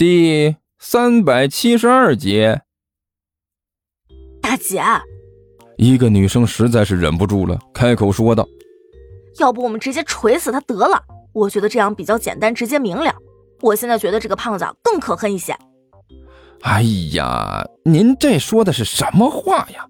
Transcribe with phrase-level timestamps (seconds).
[0.00, 2.56] 第三百七十二集。
[4.40, 4.82] 大姐，
[5.76, 8.48] 一个女生实在是忍不住了，开口说道
[9.38, 11.04] ：“要不我们直接锤死他得了？
[11.34, 13.14] 我觉得这样比较简单、直接明了。
[13.60, 15.54] 我现在觉得这个胖子更可恨一些。”
[16.64, 16.80] 哎
[17.12, 19.86] 呀，您这说的是什么话呀？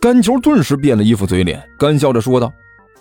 [0.00, 2.50] 甘球顿时变了一副嘴脸，干笑着说道。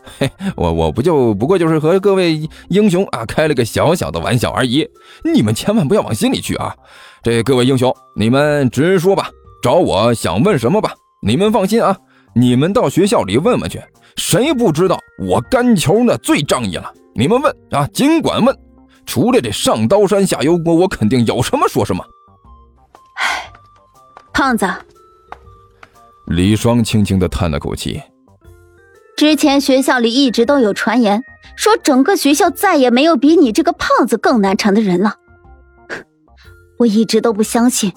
[0.20, 4.88] 嘿，我我不就不过就是和各位英雄啊开了个小小的玩笑而已，
[5.24, 6.76] 你们千万不要往心里去啊！
[7.24, 9.30] 这各位英雄，你们直说吧，
[9.62, 10.94] 找我想问什么吧。
[11.22, 11.98] 你们放心啊，
[12.36, 13.82] 你们到学校里问问去，
[14.16, 16.94] 谁不知道我干球呢最仗义了？
[17.16, 18.56] 你们问啊，尽管问，
[19.06, 22.06] 除了这上刀山下油锅，我肯定有什么说什么。
[23.16, 23.52] 唉，
[24.32, 24.68] 胖子，
[26.28, 28.00] 李双轻轻的叹了口气。
[29.16, 31.24] 之前学校里一直都有传言，
[31.56, 35.16] 说整个学校再也没有比你这个胖子更难缠的人了。
[36.78, 37.94] 我一直都不相信，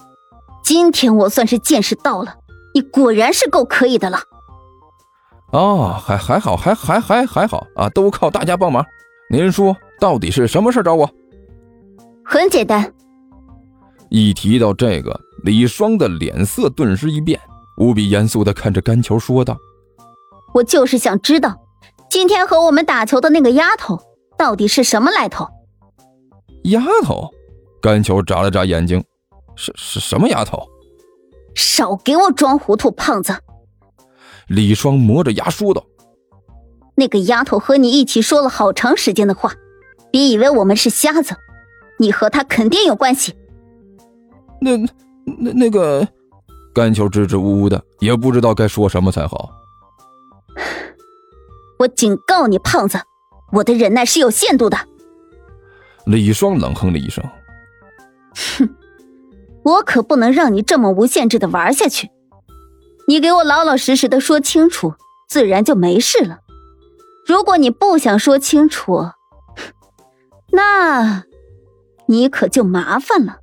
[0.63, 2.35] 今天我算是见识到了，
[2.73, 4.19] 你果然是够可以的了。
[5.51, 8.85] 哦，还还好，还还还还好啊，都靠大家帮忙。
[9.29, 11.09] 您说到底是什么事找我？
[12.23, 12.93] 很简单。
[14.09, 17.37] 一提到这个，李双的脸色顿时一变，
[17.77, 19.57] 无比严肃的看着甘球说道。
[20.53, 21.59] 我就是想知道，
[22.09, 23.99] 今天和我们打球的那个丫头
[24.37, 25.47] 到底是什么来头？
[26.63, 27.29] 丫头，
[27.81, 29.03] 甘球眨了眨眼睛，
[29.55, 30.67] 是是什么丫头？
[31.55, 33.35] 少给我装糊涂，胖子！
[34.47, 35.85] 李双磨着牙说道
[36.95, 39.53] ：“那个丫头和你一起说了好长时间的话，
[40.11, 41.35] 别以为我们是瞎子，
[41.97, 43.35] 你和她肯定有关系。”
[44.61, 46.07] 那那那个，
[46.73, 49.49] 甘球支支吾吾的，也不知道该说什么才好。
[51.79, 52.99] 我警告你，胖子，
[53.53, 54.77] 我的忍耐是有限度的。
[56.05, 57.23] 李双冷哼了一声
[58.57, 58.69] ：“哼，
[59.63, 62.09] 我可不能让你这么无限制的玩下去。
[63.07, 64.93] 你给我老老实实的说清楚，
[65.29, 66.39] 自然就没事了。
[67.25, 69.11] 如果你不想说清楚，
[70.51, 71.23] 那，
[72.07, 73.37] 你可就麻烦了。”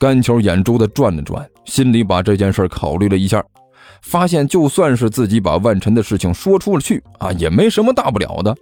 [0.00, 3.44] 甘球眼珠子转了转，心里把这件事考虑了一下。
[4.02, 8.54] 发现，就算是自己把万晨的事情说出了去啊，也没什么大不了的。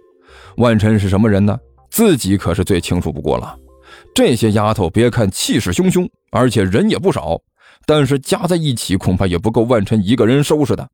[0.57, 1.57] 万晨是什么人呢？
[1.89, 3.57] 自己可是最清楚不过了。
[4.13, 7.39] 这些丫头，别看气势汹汹，而且人也不少，
[7.85, 10.89] 但是加在一起，恐怕也不够万晨一个人收拾的。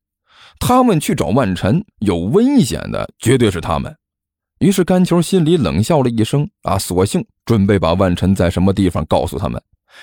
[0.59, 3.95] 他们去找万晨，有危险的绝对是他们。
[4.59, 9.59] 于是甘球心里冷笑了一声啊，索性准备把万晨在什么地方告诉他们，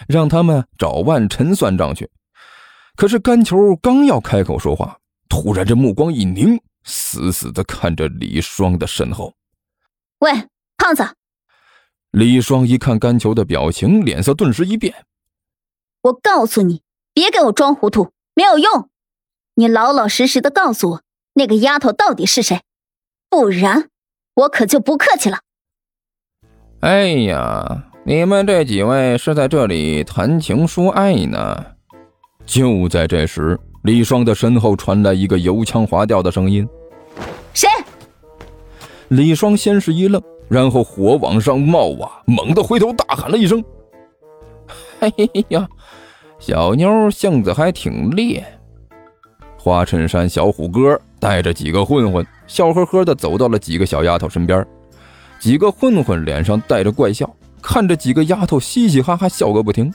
[0.08, 2.08] 让他们找万晨算账去。
[2.98, 4.98] 可是甘球刚要开口说话，
[5.28, 9.34] 突然这目光一凝，死死的看着李双的身后。
[10.18, 10.32] 喂，
[10.76, 11.14] 胖子！
[12.10, 15.06] 李双一看甘球的表情，脸色顿时一变。
[16.02, 16.82] 我告诉你，
[17.14, 18.88] 别给我装糊涂，没有用。
[19.54, 21.02] 你老老实实的告诉我，
[21.34, 22.62] 那个丫头到底是谁，
[23.30, 23.90] 不然
[24.34, 25.38] 我可就不客气了。
[26.80, 31.77] 哎呀，你们这几位是在这里谈情说爱呢？
[32.48, 36.66] 就在这时，李双的身后传来一个油腔滑调的声音
[37.52, 37.68] ：“谁？”
[39.08, 43.62] 李双先是一愣，然后火往上冒啊，猛地回头大喊了一声
[45.00, 45.12] ：“哎
[45.48, 45.68] 呀，
[46.38, 48.42] 小妞性子还挺烈。”
[49.58, 54.66] 花衬衫小虎哥带着几个混混，笑呵呵地走到了几个小丫头身边。
[55.38, 59.92] 几个混混脸上带着怪笑，看着几个丫头嘻嘻哈哈笑个不停。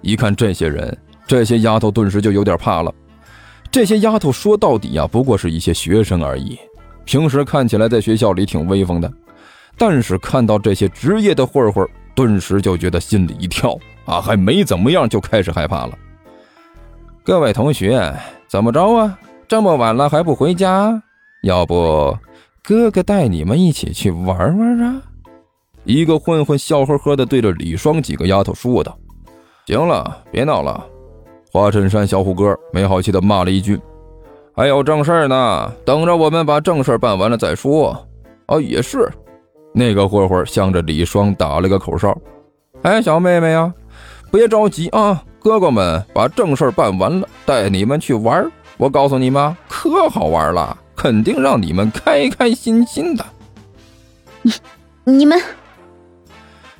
[0.00, 0.96] 一看这些人。
[1.26, 2.92] 这些丫头顿时就有点怕了。
[3.70, 6.58] 这些丫头说到底呀，不过是一些学生而已，
[7.04, 9.10] 平时看起来在学校里挺威风的，
[9.78, 15.96] 但是看到这些职业的混混，顿时就觉得心里一跳啊，还没怎么样就开始害怕了。
[17.24, 18.14] 各位同学，
[18.46, 19.18] 怎么着啊？
[19.48, 21.02] 这么晚了还不回家？
[21.42, 22.14] 要不
[22.62, 25.02] 哥哥带你们一起去玩玩啊？
[25.84, 28.96] 一个混混笑呵呵地对着李双几个丫头说道
[29.66, 30.86] ：“行了，别闹了。”
[31.52, 33.78] 花衬衫小虎哥没好气的骂了一句
[34.56, 37.90] ：“还有正事呢，等着我们把正事办完了再说。”
[38.48, 39.06] 啊，也是。
[39.74, 42.16] 那个混混向着李双打了个口哨
[42.80, 43.70] ：“哎，小妹妹呀，
[44.30, 48.50] 别着急啊，哥哥们把正事办完了，带你们去玩。
[48.78, 53.22] 我告诉你们，可好玩了，肯定让你们开开心心的。”
[54.40, 54.52] 你、
[55.04, 55.38] 你们……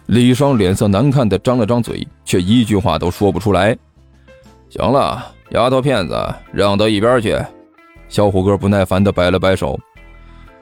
[0.06, 3.76] 李双脸色难看的张了张嘴，却一句话都说不出来。
[4.74, 6.16] 行了，丫头片子，
[6.50, 7.36] 让到一边去。
[8.08, 9.78] 小虎哥不耐烦的摆了摆手。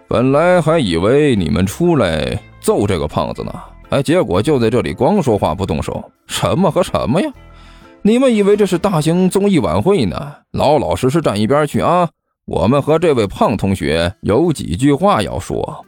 [0.09, 3.55] 本来还以为你们出来揍这个胖子呢，
[3.91, 7.33] 哎，结果就在这里光说话不动手，什么和什么呀？
[8.03, 10.35] 你们以为这是大型综艺晚会呢？
[10.51, 12.09] 老老实实站一边去啊！
[12.47, 15.85] 我们和这位胖同学有几句话要说。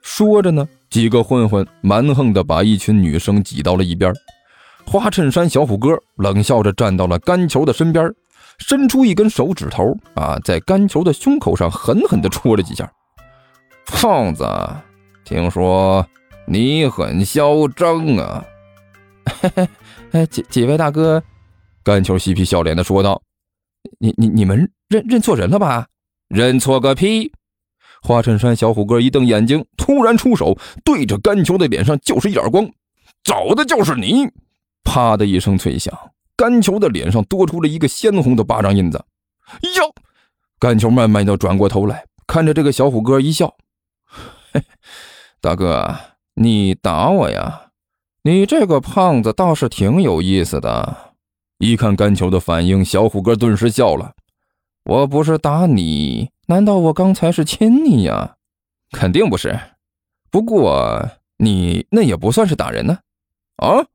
[0.00, 4.12] 说着呢，几个混混蛮横的把一群女生挤到了一边。
[4.92, 8.14] 花衬衫小虎哥冷笑着站到了甘球的身边，
[8.58, 12.92] 伸出一根手指头啊，在甘球的胸口上狠狠地戳了几下。
[13.86, 14.46] 胖子，
[15.24, 16.06] 听说
[16.46, 18.44] 你很嚣张啊！
[19.40, 19.66] 嘿
[20.10, 21.22] 嘿，几几位大哥。
[21.82, 23.22] 甘球嬉皮笑脸的说道
[23.98, 25.86] ：“你你你们认认错人了吧？
[26.28, 27.32] 认错个屁！”
[28.04, 30.54] 花衬衫小虎哥一瞪眼睛，突然出手，
[30.84, 32.68] 对着甘球的脸上就是一耳光。
[33.24, 34.28] 找的就是你！
[34.84, 35.92] 啪的一声脆响，
[36.36, 39.04] 甘球的脸上多出了一个鲜红的巴掌印子。
[39.76, 39.94] 哟！
[40.58, 43.56] 甘球慢慢的转过头来，看着这个小虎哥一笑：“，
[45.42, 45.96] 大哥，
[46.34, 47.70] 你打我呀？
[48.22, 51.14] 你这个胖子倒是挺有意思的。”
[51.58, 54.14] 一看甘球的反应，小虎哥顿时笑了。
[54.84, 58.36] 我不是打你，难道我刚才是亲你呀？
[58.90, 59.58] 肯定不是。
[60.30, 61.08] 不过
[61.38, 62.98] 你那也不算是打人呢。
[63.56, 63.86] 啊？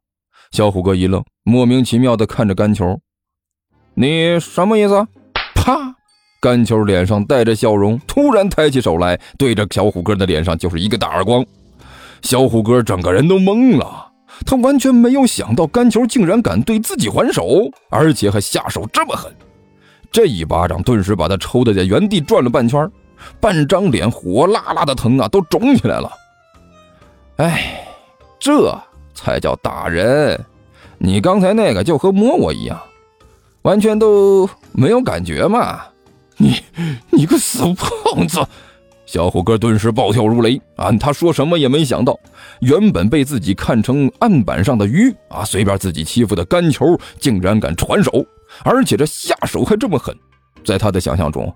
[0.51, 2.99] 小虎哥一愣，莫名其妙的看着甘球。
[3.93, 5.07] 你什么意思？
[5.55, 5.95] 啪！
[6.39, 11.45] 甘球脸上带着笑容，突然抬起手来，对着小虎哥的脸上就是一个大耳光。
[12.21, 14.05] 小虎哥整个人都懵了。
[14.45, 19.33] 他完全没有想到甘球竟然敢对自己还手，而且还下手这么狠。
[20.11, 22.87] 这一巴掌顿时把他抽的在原地转了半圈，
[23.39, 26.11] 半张脸火辣辣的疼啊，都肿起来了。
[27.37, 27.83] 哎，
[28.39, 28.79] 这
[29.17, 30.39] 才叫打人！
[30.99, 32.79] 你刚才那个就和摸我一样，
[33.63, 35.81] 完全都没有感觉嘛！
[36.37, 36.55] 你，
[37.09, 38.39] 你个死胖子！
[39.07, 40.91] 小虎哥顿时暴跳如雷啊！
[40.99, 42.19] 他说什么也没想到，
[42.59, 48.25] 原本被自己看成案板上的鱼啊，随便自己欺负的干球，竟然敢传手，
[48.63, 50.15] 而且这下手还这么狠。
[50.63, 51.53] 在他的想象中，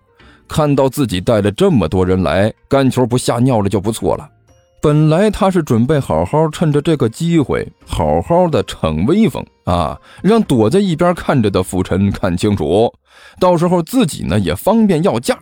[0.47, 4.29] 看到自己带了这么多人来，干球不吓尿了就不错了。
[4.81, 12.91] 本来他是准备好好趁着这个机会，好好的逞威风啊，让躲在一边看着的傅晨看清楚，
[13.39, 15.37] 到时候自己呢也方便要价。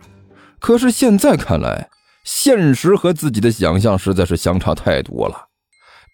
[0.58, 1.88] 可是现在看来，
[2.22, 5.46] 现实和自己的想象实在是相差太多了。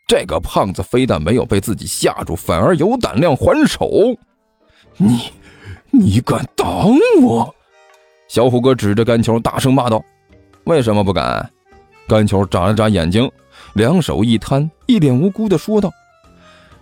[0.07, 3.91] 这个胖子非但没有被自己吓住，反而有胆量还手。
[4.99, 5.33] 你，
[5.91, 7.53] 你敢挡我？
[8.29, 10.01] 小虎哥指着甘球大声骂道
[10.63, 11.51] ：“为什么不敢？”
[12.09, 13.31] 甘球眨了眨眼睛，
[13.75, 15.93] 两手一摊，一脸无辜的说道：“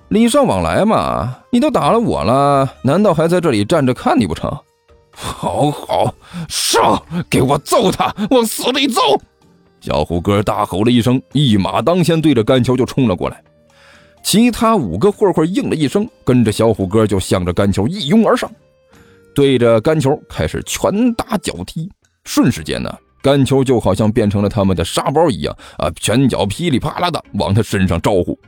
[0.09, 4.51] 礼尚往来嘛，你都打了我了，难道还在这里站着看你不成？”
[5.17, 6.13] 好好
[6.49, 7.01] 上，
[7.31, 9.01] 给我揍他，往死里揍！
[9.81, 13.41] 小虎哥大吼了一声，一马当先，对着甘球就冲了过来。
[14.25, 18.51] 其他五个混混应了一声，跟着小虎哥就向着甘球一拥而上，
[19.35, 21.89] 对着甘球开始拳打脚踢。
[22.25, 22.93] 瞬时间呢，
[23.25, 28.39] 干球就好像变成了他们的沙包一样啊，拳脚噼里啪啦的往他身上招呼。